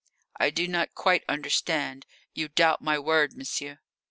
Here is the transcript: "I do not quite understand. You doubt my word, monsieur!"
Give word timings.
"I 0.39 0.49
do 0.49 0.67
not 0.67 0.95
quite 0.95 1.23
understand. 1.29 2.07
You 2.33 2.47
doubt 2.47 2.81
my 2.81 2.97
word, 2.97 3.37
monsieur!" 3.37 3.77